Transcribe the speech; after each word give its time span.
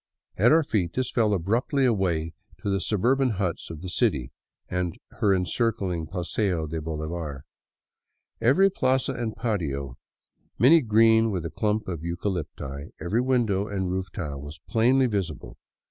At 0.35 0.51
our 0.51 0.63
feet 0.63 0.93
this 0.93 1.11
fell 1.11 1.31
abruptly 1.31 1.85
away 1.85 2.33
to 2.63 2.71
the 2.71 2.81
suburban 2.81 3.33
huts 3.37 3.69
of 3.69 3.81
the 3.81 3.87
city 3.87 4.31
and 4.67 4.97
her 5.19 5.31
encircling 5.31 6.07
Paseo 6.07 6.65
de 6.65 6.81
Bolivar. 6.81 7.43
Every 8.41 8.71
plaza 8.71 9.13
and 9.13 9.35
patio, 9.35 9.99
many 10.57 10.81
green 10.81 11.29
with 11.29 11.45
a 11.45 11.51
clump 11.51 11.87
of 11.87 11.99
eucalypti, 12.03 12.89
every 12.99 13.21
window 13.21 13.67
and 13.67 13.91
roof 13.91 14.07
tile, 14.11 14.41
was 14.41 14.59
plainly 14.67 15.05
visible. 15.05 15.59